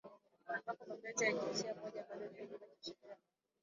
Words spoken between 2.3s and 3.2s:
kinyume cha sheria na